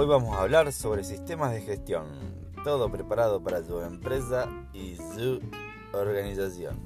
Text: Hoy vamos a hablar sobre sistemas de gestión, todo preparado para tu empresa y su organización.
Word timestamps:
Hoy 0.00 0.06
vamos 0.06 0.36
a 0.36 0.42
hablar 0.42 0.72
sobre 0.72 1.02
sistemas 1.02 1.52
de 1.52 1.60
gestión, 1.60 2.06
todo 2.62 2.88
preparado 2.88 3.42
para 3.42 3.64
tu 3.64 3.80
empresa 3.80 4.48
y 4.72 4.94
su 4.94 5.40
organización. 5.92 6.78